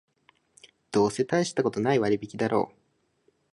[0.91, 2.75] どうせたいしたことない割引だろう